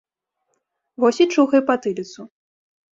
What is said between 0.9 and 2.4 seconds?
Вось і чухай патыліцу.